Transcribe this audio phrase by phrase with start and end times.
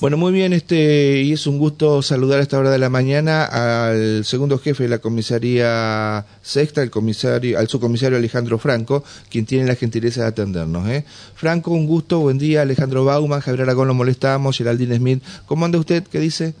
[0.00, 3.44] Bueno, muy bien, este, y es un gusto saludar a esta hora de la mañana
[3.44, 9.68] al segundo jefe de la comisaría sexta, el comisario, al subcomisario Alejandro Franco, quien tiene
[9.68, 10.88] la gentileza de atendernos.
[10.88, 11.04] ¿eh?
[11.36, 15.22] Franco, un gusto, buen día, Alejandro Bauman, Javier Aragón lo molestamos, Geraldine Smith.
[15.46, 16.02] ¿Cómo anda usted?
[16.02, 16.54] ¿Qué dice?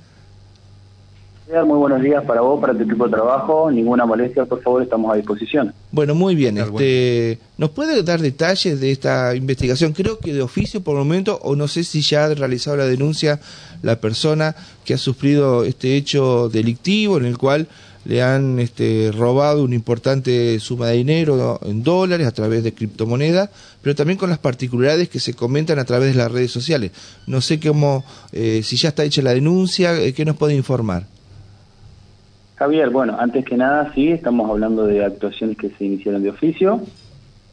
[1.46, 3.70] Muy buenos días para vos, para tu equipo de trabajo.
[3.70, 5.74] Ninguna molestia, por favor, estamos a disposición.
[5.92, 6.56] Bueno, muy bien.
[6.56, 9.92] Este, ¿Nos puede dar detalles de esta investigación?
[9.92, 12.86] Creo que de oficio por el momento, o no sé si ya ha realizado la
[12.86, 13.40] denuncia
[13.82, 17.68] la persona que ha sufrido este hecho delictivo en el cual
[18.06, 23.50] le han este, robado una importante suma de dinero en dólares a través de criptomonedas,
[23.82, 26.90] pero también con las particularidades que se comentan a través de las redes sociales.
[27.26, 31.13] No sé cómo, eh, si ya está hecha la denuncia, eh, ¿qué nos puede informar?
[32.56, 36.80] Javier, bueno, antes que nada, sí, estamos hablando de actuaciones que se iniciaron de oficio.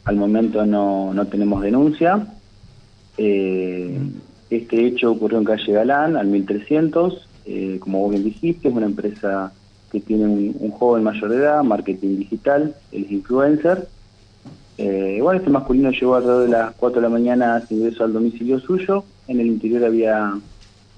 [0.06, 2.28] Al momento no, no tenemos denuncia.
[3.18, 3.98] Eh,
[4.52, 7.28] este hecho ocurrió en calle Galán, al 1300.
[7.48, 9.52] Eh, como vos bien dijiste, es una empresa
[9.92, 13.88] que tiene un, joven mayor de edad, marketing digital, él es influencer.
[14.78, 18.14] Eh, igual este masculino llegó alrededor de las 4 de la mañana sin ingreso al
[18.14, 19.04] domicilio suyo.
[19.28, 20.40] En el interior había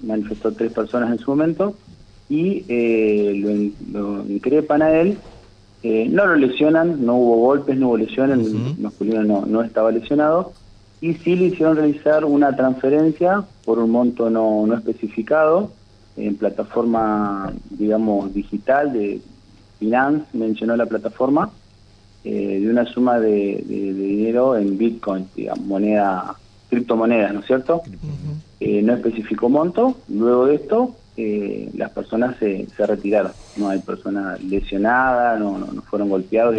[0.00, 1.74] manifestado tres personas en su momento
[2.28, 5.18] y eh, lo, increpan a él.
[5.82, 9.90] Eh, no lo lesionan, no hubo golpes, no hubo lesiones, el masculino no, no estaba
[9.90, 10.52] lesionado.
[11.00, 15.70] Y sí le hicieron realizar una transferencia por un monto no, no especificado
[16.16, 19.20] en plataforma, digamos, digital de
[19.78, 21.50] Finance, mencionó la plataforma,
[22.22, 26.36] eh, de una suma de, dinero en Bitcoin, digamos, moneda,
[26.70, 27.82] criptomonedas, ¿no es cierto?
[28.60, 29.98] no especificó monto.
[30.08, 33.32] Luego de esto, eh, las personas se, se, retiraron.
[33.56, 36.56] No hay personas lesionadas, no, no, fueron golpeados,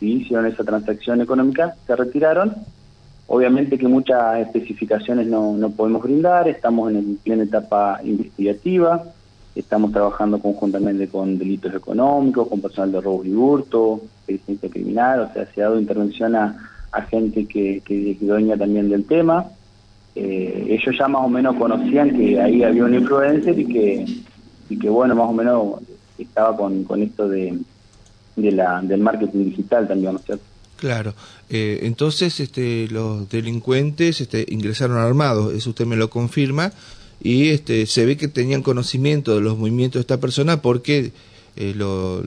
[0.00, 2.54] hicieron esa transacción económica, se retiraron.
[3.26, 9.02] Obviamente que muchas especificaciones no, no podemos brindar, estamos en plena etapa investigativa,
[9.54, 15.32] estamos trabajando conjuntamente con delitos económicos, con personal de robo y hurto, inteligencia criminal, o
[15.32, 19.46] sea, se ha dado intervención a, a gente que, que es dueña también del tema
[20.14, 24.04] eh, ellos ya más o menos conocían que ahí había un influencer y que,
[24.68, 25.74] y que bueno, más o menos
[26.18, 27.58] estaba con, con esto de,
[28.36, 30.44] de la, del marketing digital también, ¿no es cierto?
[30.76, 31.14] Claro,
[31.50, 36.72] eh, entonces este, los delincuentes este, ingresaron armados, eso usted me lo confirma,
[37.22, 41.12] y este, se ve que tenían conocimiento de los movimientos de esta persona porque
[41.56, 42.22] eh, lo,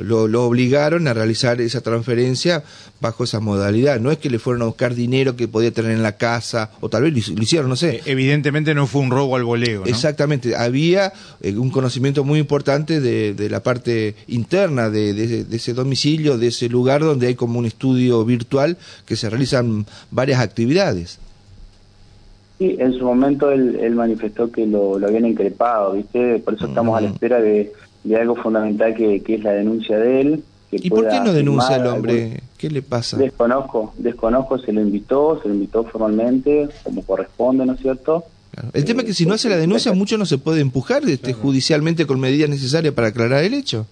[0.00, 2.64] lo, obligaron a realizar esa transferencia
[3.00, 4.00] bajo esa modalidad.
[4.00, 6.88] No es que le fueron a buscar dinero que podía tener en la casa, o
[6.88, 7.96] tal vez lo, hicieron, no sé.
[7.96, 9.84] Eh, evidentemente no fue un robo al voleo.
[9.84, 11.12] Exactamente, había
[11.42, 16.46] eh, un conocimiento muy importante de, de la parte interna de, de, ese domicilio, de
[16.46, 21.18] ese lugar donde hay como un estudio virtual que se realizan varias actividades.
[22.58, 26.38] Sí, en su momento él, manifestó que lo, lo, habían increpado, ¿viste?
[26.38, 27.70] Por eso estamos a la espera de
[28.06, 30.44] de algo fundamental que, es la denuncia de él.
[30.70, 32.42] ¿Y por qué no denuncia el hombre?
[32.58, 33.16] ¿Qué le pasa?
[33.16, 38.24] Desconozco, desconozco, se lo invitó, se lo invitó formalmente, como corresponde, ¿no es cierto?
[38.72, 41.34] El tema es que si no hace la denuncia, mucho no se puede empujar este,
[41.34, 43.86] judicialmente con medidas necesarias para aclarar el hecho.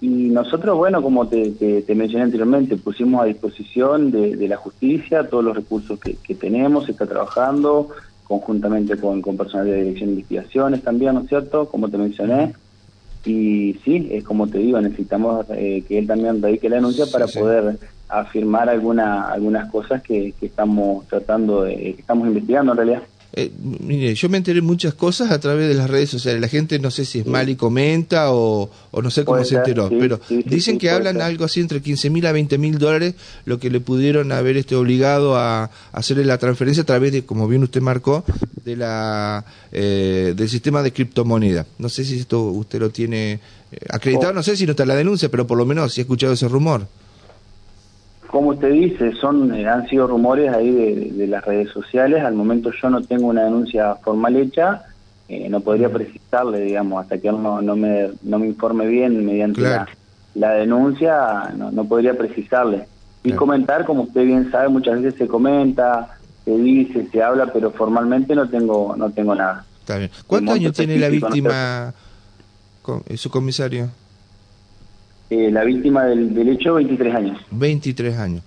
[0.00, 5.44] Y nosotros, bueno, como te, te, mencioné anteriormente, pusimos a disposición de, la justicia todos
[5.44, 7.88] los recursos que, tenemos, se está trabajando
[8.24, 11.68] conjuntamente con, con personal de dirección de investigaciones también, ¿no es cierto?
[11.68, 12.54] Como te mencioné,
[13.24, 17.26] y sí, es como te digo, necesitamos eh, que él también radique la denuncia para
[17.26, 23.02] poder afirmar alguna, algunas cosas que, que estamos tratando de, que estamos investigando en realidad.
[23.36, 26.40] Eh, mire, yo me enteré muchas cosas a través de las redes sociales.
[26.40, 29.56] La gente no sé si es mal y comenta o, o no sé cómo se
[29.56, 33.14] enteró, pero dicen que hablan algo así entre 15 mil a 20 mil dólares,
[33.44, 37.48] lo que le pudieron haber este obligado a, hacerle la transferencia a través de, como
[37.48, 38.24] bien usted marcó,
[38.64, 41.66] de la eh, del sistema de criptomoneda.
[41.78, 44.34] No sé si esto usted lo tiene eh, acreditado, oh.
[44.34, 46.46] no sé si no está la denuncia, pero por lo menos si ha escuchado ese
[46.46, 46.86] rumor
[48.34, 52.24] como usted dice, son eh, han sido rumores ahí de, las redes sociales.
[52.24, 54.82] Al momento yo no tengo una denuncia formal hecha,
[55.28, 59.24] eh, no podría precisarle, digamos, hasta que él no, no, me, no me informe bien
[59.24, 59.60] mediante
[60.34, 62.88] la, denuncia, no, no podría precisarle.
[63.22, 67.70] Y comentar, como usted bien sabe, muchas veces se comenta, se dice, se habla, pero
[67.70, 69.64] formalmente no tengo no tengo nada.
[69.78, 70.10] Está bien.
[70.26, 71.94] ¿Cuántos años tiene la víctima,
[73.06, 73.90] eh, su comisario?
[75.30, 77.40] Eh, la víctima del, del, hecho, 23 años.
[77.50, 78.42] 23 años.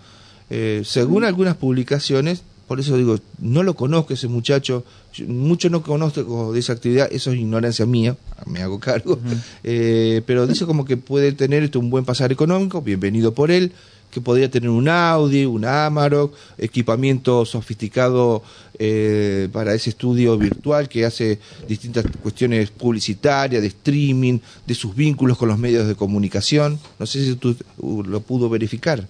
[0.49, 4.83] Eh, según algunas publicaciones, por eso digo, no lo conozco ese muchacho,
[5.27, 8.15] mucho no conozco de esa actividad, eso es ignorancia mía,
[8.45, 9.19] me hago cargo,
[9.63, 13.71] eh, pero dice como que puede tener esto un buen pasar económico, bienvenido por él,
[14.11, 18.41] que podría tener un Audi, un Amarok, equipamiento sofisticado
[18.79, 25.37] eh, para ese estudio virtual que hace distintas cuestiones publicitarias, de streaming, de sus vínculos
[25.37, 26.79] con los medios de comunicación.
[26.99, 29.03] No sé si tú uh, lo pudo verificar.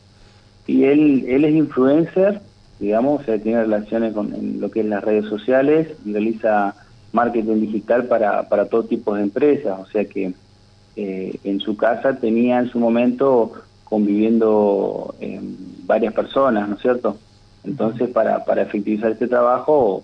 [0.66, 2.42] Y él, él es influencer,
[2.80, 6.76] digamos, o sea, tiene relaciones con lo que es las redes sociales realiza
[7.14, 10.34] marketing digital para, para todo tipo de empresas, o sea que
[10.96, 13.54] eh, en su casa tenía en su momento
[13.90, 15.40] conviviendo eh,
[15.86, 17.18] varias personas, ¿no es cierto?
[17.64, 20.04] Entonces, para, para efectivizar este trabajo,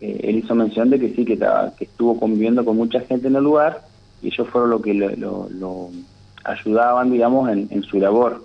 [0.00, 3.36] eh, él hizo mención de que sí, que, que estuvo conviviendo con mucha gente en
[3.36, 3.86] el lugar
[4.22, 5.90] y ellos fueron lo que lo, lo,
[6.44, 8.44] ayudaban, digamos, en, en, su labor.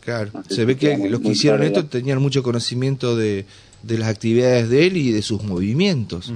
[0.00, 3.46] Claro, se ve que los que hicieron esto tenían mucho conocimiento de,
[3.82, 6.32] de, las actividades de él y de sus movimientos.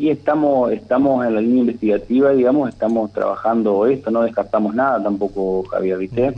[0.00, 5.62] Y estamos estamos en la línea investigativa, digamos, estamos trabajando esto, no descartamos nada tampoco,
[5.64, 6.32] Javier, ¿viste?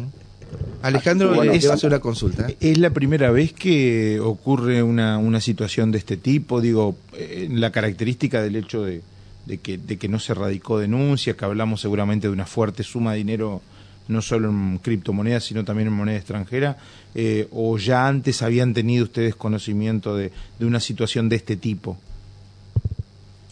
[0.83, 2.49] Alejandro, bueno, es, hace una consulta.
[2.59, 6.61] ¿Es la primera vez que ocurre una, una situación de este tipo?
[6.61, 9.01] Digo, eh, la característica del hecho de,
[9.47, 13.13] de, que, de que no se radicó denuncia, que hablamos seguramente de una fuerte suma
[13.13, 13.61] de dinero,
[14.09, 16.79] no solo en criptomonedas, sino también en moneda extranjera,
[17.15, 21.97] eh, o ya antes habían tenido ustedes conocimiento de, de una situación de este tipo?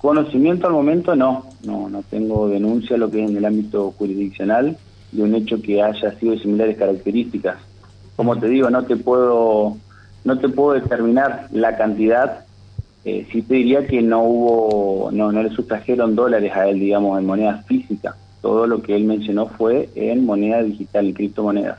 [0.00, 4.78] Conocimiento al momento no, no, no tengo denuncia lo que es en el ámbito jurisdiccional
[5.12, 7.58] de un hecho que haya sido de similares características.
[8.16, 9.76] Como te digo, no te puedo,
[10.24, 12.44] no te puedo determinar la cantidad.
[13.04, 17.18] Eh, sí te diría que no hubo, no, no le sustrajeron dólares a él, digamos,
[17.18, 18.16] en moneda física.
[18.40, 21.78] Todo lo que él mencionó fue en moneda digital, en criptomonedas.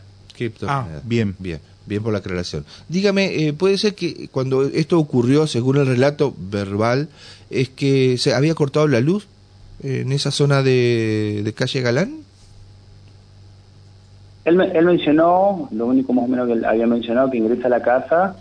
[0.67, 1.59] Ah, bien, bien.
[1.91, 2.63] Bien por la aclaración.
[2.87, 7.09] Dígame, eh, ¿puede ser que cuando esto ocurrió, según el relato verbal,
[7.49, 9.27] es que se había cortado la luz
[9.83, 12.19] en esa zona de, calle Galán?
[14.45, 17.71] Él, él, mencionó, lo único más o menos que él había mencionado, que ingresa a
[17.71, 18.37] la casa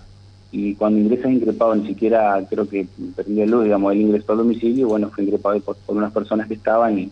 [0.53, 2.87] y cuando ingresa es increpado, ni siquiera creo que
[3.17, 6.55] perdió luz, digamos, él ingresó al domicilio y bueno, fue increpado por, unas personas que
[6.55, 7.11] estaban y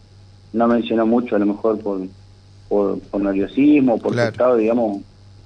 [0.53, 2.03] no mencionó mucho, a lo mejor por,
[2.69, 4.31] por, por nerviosismo, por claro.
[4.31, 5.03] estado, digamos,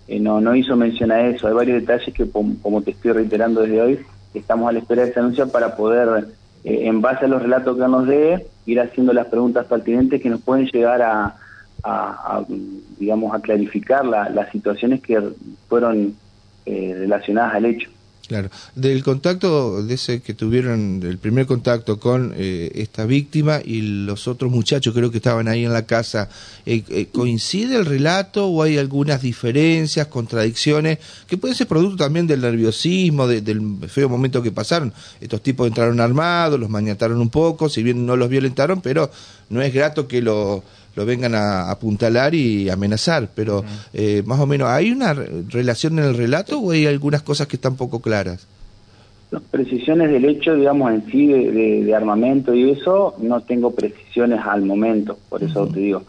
[0.09, 1.47] eh, no, no hizo mención a eso.
[1.49, 4.01] Hay varios detalles que, como te estoy reiterando desde hoy,
[4.35, 6.29] estamos a la espera de esa anuncia para poder
[6.65, 10.31] eh, en base a los relatos que nos dé, ir haciendo las preguntas pertinentes que
[10.31, 11.37] nos pueden llegar a,
[12.99, 15.21] digamos, a clarificar las situaciones que
[15.69, 16.15] fueron
[16.65, 17.91] eh, relacionadas al hecho.
[18.29, 18.51] Claro.
[18.77, 24.29] Del contacto, de ese que tuvieron, el primer contacto con eh, esta víctima y los
[24.29, 26.29] otros muchachos, creo que estaban ahí en la casa,
[26.65, 32.27] eh, eh, ¿coincide el relato o hay algunas diferencias, contradicciones, que pueden ser producto también
[32.27, 34.93] del nerviosismo, del feo momento que pasaron?
[35.21, 39.11] Estos tipos entraron armados, los mañataron un poco, si bien no los violentaron, pero
[39.51, 40.63] no es grato que lo
[40.95, 46.05] lo vengan a apuntalar y amenazar, pero eh, más o menos, ¿hay una relación en
[46.07, 48.47] el relato o hay algunas cosas que están poco claras?
[49.31, 54.63] Las precisiones del hecho, digamos, en sí de, armamento y eso, no tengo precisiones al
[54.63, 56.03] momento, por eso te digo.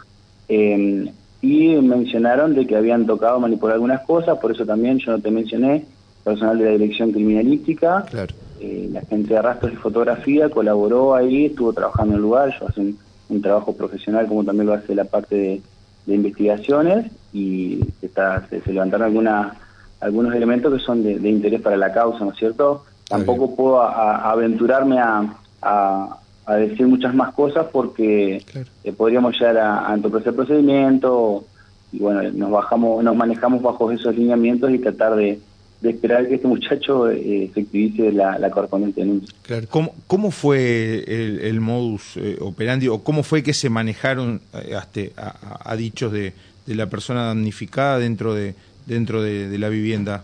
[0.50, 1.10] Eh,
[1.42, 5.30] y mencionaron de que habían tocado manipular algunas cosas, por eso también yo no te
[5.30, 5.86] mencioné,
[6.24, 8.34] personal de la Dirección Criminalística, claro.
[8.62, 12.68] eh, la gente de rastros y fotografía colaboró ahí, estuvo trabajando en el lugar, yo
[12.68, 12.98] hace un
[13.36, 15.62] un trabajo profesional como también lo hace la parte de,
[16.06, 19.54] investigaciones y se, está, se, levantaron algunas
[20.02, 22.84] algunos elementos que son de, interés para la causa, ¿no es cierto?
[23.08, 28.44] Tampoco puedo aventurarme a, a, decir muchas más cosas porque
[28.84, 31.46] eh, podríamos llegar a, a entorpecer procedimiento
[31.94, 35.40] y bueno, nos bajamos, nos manejamos bajo esos lineamientos y tratar de,
[35.84, 39.36] de esperar que este muchacho eh, efectivice la, la correspondiente denuncia.
[39.42, 39.68] Claro.
[39.70, 45.02] ¿Cómo, cómo fue el, modus eh, operandi o cómo fue que se manejaron eh, hasta
[45.18, 46.34] a, dichos de,
[46.66, 50.24] de, la persona damnificada dentro de dentro de, la vivienda?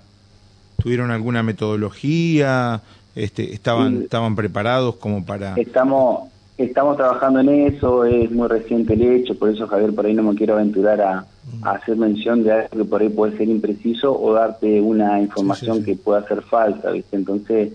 [0.82, 2.82] ¿Tuvieron alguna metodología?
[3.16, 6.30] Este, estaban estaban preparados como para estamos
[6.64, 10.24] estamos trabajando en eso es muy reciente el hecho por eso Javier por ahí no
[10.24, 11.26] me quiero aventurar a,
[11.64, 15.96] hacer mención de algo que por ahí puede ser impreciso o darte una información que
[15.96, 17.16] pueda ser falsa, ¿viste?
[17.16, 17.74] Entonces,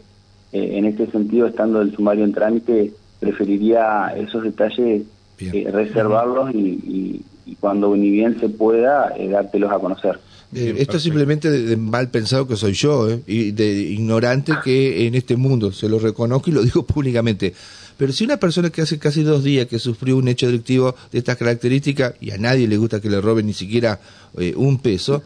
[0.52, 5.02] eh, en este sentido, estando el sumario en trámite, preferiría esos detalles
[5.40, 7.24] eh, reservarlos y,
[7.58, 10.18] cuando ni bien se pueda, eh, dártelos a conocer.
[10.54, 15.36] Esto es simplemente de, mal pensado que soy yo, y de ignorante que en este
[15.36, 17.54] mundo, se lo reconozco y lo digo públicamente.
[17.96, 21.18] Pero si una persona que hace casi dos días que sufrió un hecho delictivo de
[21.18, 24.00] estas características y a nadie le gusta que le roben ni siquiera
[24.36, 25.22] eh, un peso,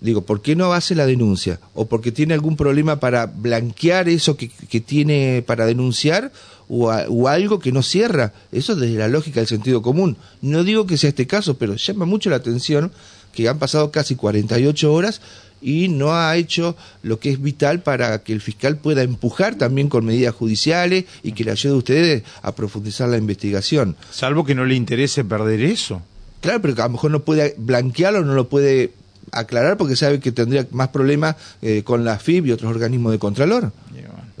[0.00, 1.60] digo, ¿por qué no hace la denuncia?
[1.74, 6.32] ¿O porque tiene algún problema para blanquear eso que, que tiene para denunciar?
[6.70, 8.34] O, o, algo que no cierra.
[8.52, 10.18] Eso desde la lógica del sentido común.
[10.42, 12.92] No digo que sea este caso, pero llama mucho la atención
[13.32, 15.20] que han pasado casi 48 horas
[15.60, 19.88] y no ha hecho lo que es vital para que el fiscal pueda empujar también
[19.88, 23.96] con medidas judiciales y que le ayude a ustedes a profundizar la investigación.
[24.10, 26.02] Salvo que no le interese perder eso.
[26.40, 28.92] Claro, pero a lo mejor no puede blanquearlo, no lo puede
[29.32, 33.18] aclarar porque sabe que tendría más problemas eh, con la FIB y otros organismos de
[33.18, 33.72] Contralor.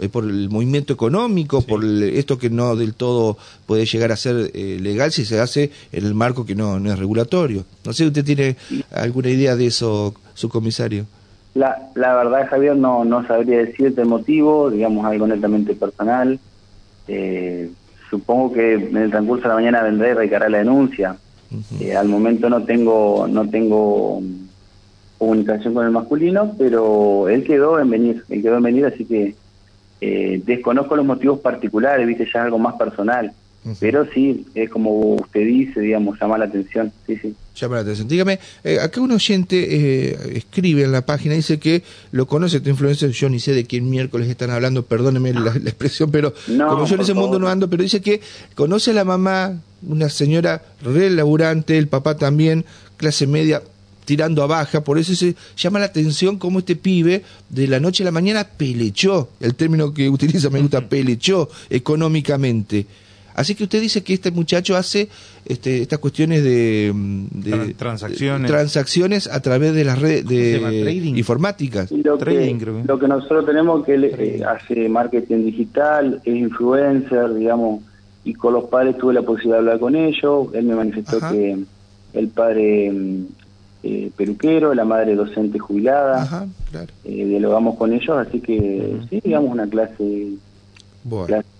[0.00, 3.36] Eh, por el movimiento económico, por esto que no del todo
[3.66, 6.92] puede llegar a ser eh, legal si se hace en el marco que no, no
[6.92, 7.64] es regulatorio.
[7.84, 8.56] No sé, ¿usted tiene
[8.92, 11.06] alguna idea de eso, su comisario?
[11.54, 16.38] La, la verdad, Javier, no, no sabría decirte el motivo, digamos algo netamente personal.
[17.08, 17.68] Eh,
[18.08, 21.16] supongo que en el transcurso de la mañana vendré y radicará la denuncia.
[21.98, 24.22] al momento no tengo no tengo
[25.18, 29.34] comunicación con el masculino, pero él quedó en venir, él quedó en venir, así que
[30.00, 33.32] eh, desconozco los motivos particulares, viste, ya es algo más personal.
[33.80, 36.90] Pero sí, es como usted dice, digamos, llama la atención.
[37.06, 37.34] Sí, sí.
[37.54, 38.08] Llama la atención.
[38.08, 42.70] Dígame, eh, acá un oyente eh, escribe en la página, dice que lo conoce tu
[42.70, 46.94] influencer, yo ni sé de quién miércoles están hablando, perdóneme la, expresión, pero como yo
[46.94, 48.20] en ese mundo no ando, pero dice que
[48.54, 52.64] conoce a la mamá, una señora re laburante, el papá también,
[52.96, 53.62] clase media,
[54.08, 58.02] tirando a baja, por eso se llama la atención cómo este pibe de la noche
[58.02, 62.86] a la mañana pelechó, el término que utiliza me gusta, pelechó económicamente.
[63.34, 65.10] Así que usted dice que este muchacho hace
[65.44, 68.50] este, estas cuestiones de, transacciones.
[68.50, 71.92] transacciones a través de las redes de informáticas.
[71.92, 77.34] Lo, trading, que, lo que nosotros tenemos que él eh, hace marketing digital, es influencer,
[77.34, 77.82] digamos,
[78.24, 80.48] y con los padres tuve la posibilidad de hablar con ellos.
[80.54, 81.58] Él me manifestó que
[82.14, 83.26] el padre mm,
[83.82, 86.46] eh, peluquero, la madre docente jubilada.
[87.04, 90.32] Eh, dialogamos con ellos, así que sí, digamos una clase,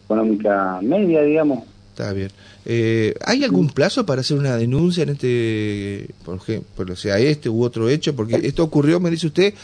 [0.05, 1.65] económica media, digamos.
[1.91, 2.31] Está bien.
[2.65, 7.63] Eh, ¿Hay algún plazo para hacer una denuncia en este, por ejemplo, sea este u
[7.63, 8.15] otro hecho?
[8.15, 9.55] Porque esto ocurrió, me dice usted,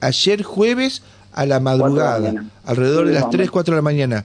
[0.00, 4.24] ayer jueves a la madrugada, alrededor de las 3, 4 de la mañana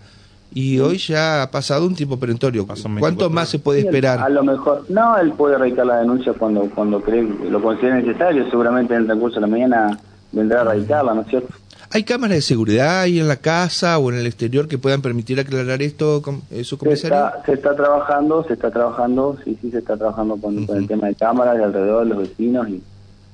[0.54, 2.66] y hoy ya ha pasado un tiempo perentorio.
[3.00, 4.20] ¿Cuánto más se puede esperar?
[4.20, 8.50] A lo mejor, no, él puede radicar la denuncia cuando cuando cree lo considere necesario.
[8.50, 10.00] Seguramente en el transcurso de la mañana
[10.32, 11.54] vendrá a radicarla, ¿no es cierto?
[11.90, 15.40] ¿Hay cámaras de seguridad ahí en la casa o en el exterior que puedan permitir
[15.40, 17.18] aclarar esto, eh, su comisario?
[17.18, 20.88] Se está, se está trabajando, se está trabajando, sí, sí, se está trabajando con, el
[20.88, 22.82] tema de cámaras de alrededor de los vecinos y,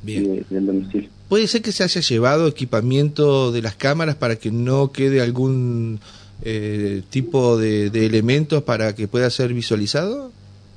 [0.03, 1.09] del domicilio.
[1.29, 5.99] ¿Puede ser que se haya llevado equipamiento de las cámaras para que no quede algún
[6.45, 10.31] eh, tipo de, elementos para que pueda ser visualizado?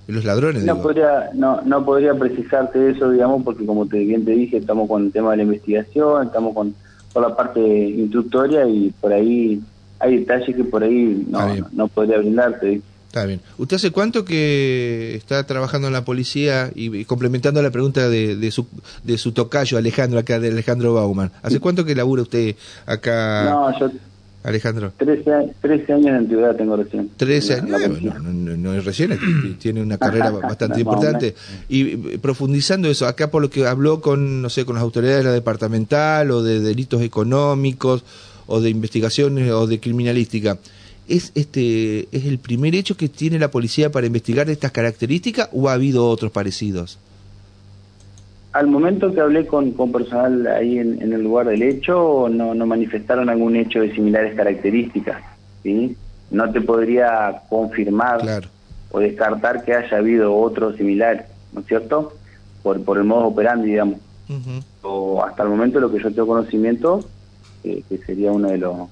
[0.06, 0.62] Los ladrones.
[0.62, 4.88] No podría, no, no podría precisarte eso, digamos, porque como te, bien te dije, estamos
[4.88, 6.76] con el tema de la investigación, estamos con
[7.12, 9.60] toda la parte instructoria y por ahí
[9.98, 11.40] hay detalles que por ahí no,
[11.72, 12.80] no, podría brindarte.
[13.08, 13.40] Está bien.
[13.58, 18.50] ¿Usted hace cuánto que está trabajando en la policía y, complementando la pregunta de, de,
[18.52, 18.68] su,
[19.02, 21.32] de su tocayo Alejandro, acá de Alejandro Bauman?
[21.42, 22.54] ¿Hace cuánto que labura usted
[22.84, 23.50] acá?
[23.50, 23.90] No, yo
[24.46, 24.92] Alejandro?
[24.96, 27.10] 13, años de antigüedad tengo recién.
[27.16, 29.18] 13 años, no, es recién,
[29.58, 31.34] tiene una carrera bastante importante.
[31.68, 35.18] Y eh, profundizando eso, acá por lo que habló con, no sé, con las autoridades
[35.18, 38.04] de la departamental o de delitos económicos
[38.46, 40.58] o de investigaciones o de criminalística,
[41.08, 45.68] ¿es, este, ¿es el primer hecho que tiene la policía para investigar estas características o
[45.68, 46.98] ha habido otros parecidos?
[48.56, 52.64] Al momento que hablé con, con personal ahí en, el lugar del hecho, no, no
[52.64, 55.22] manifestaron algún hecho de similares características.
[55.62, 55.94] ¿sí?
[56.30, 58.22] No te podría confirmar
[58.90, 62.14] o descartar que haya habido otro similar, ¿no es cierto?
[62.62, 63.98] Por, por el modo operandi, digamos.
[64.80, 67.04] O hasta el momento lo que yo tengo conocimiento,
[67.62, 68.88] que sería uno de los,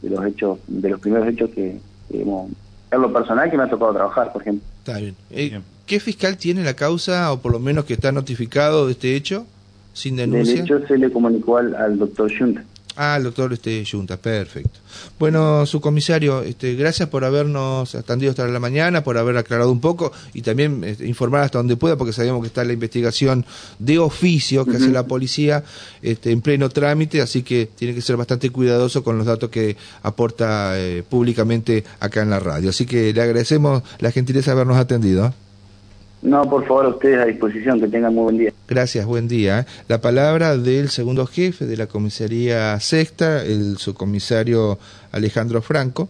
[0.00, 1.78] de los hechos, de los primeros hechos que,
[2.10, 2.50] que hemos,
[2.90, 4.66] es lo personal que me ha tocado trabajar, por ejemplo.
[4.78, 5.14] Está bien.
[5.30, 9.16] Eh, ¿Qué fiscal tiene la causa, o por lo menos que está notificado de este
[9.16, 9.46] hecho,
[9.92, 10.54] sin denuncia?
[10.54, 12.64] Del hecho se le comunicó al, al doctor Junta.
[12.96, 14.78] Ah, el doctor este, Junta, perfecto.
[15.18, 19.80] Bueno, su comisario, este, gracias por habernos atendido hasta la mañana, por haber aclarado un
[19.80, 23.44] poco y también este, informar hasta donde pueda, porque sabemos que está la investigación
[23.80, 25.64] de oficio que hace la policía
[26.02, 29.76] este, en pleno trámite, así que tiene que ser bastante cuidadoso con los datos que
[30.02, 32.70] aporta eh, públicamente acá en la radio.
[32.70, 35.34] Así que le agradecemos la gentileza de habernos atendido.
[36.24, 38.52] No, por favor, ustedes a disposición, que tengan muy buen día.
[38.66, 39.60] Gracias, buen día.
[39.60, 39.64] ¿eh?
[39.88, 44.78] La palabra del segundo jefe de la comisaría sexta, el subcomisario
[45.12, 46.08] Alejandro Franco.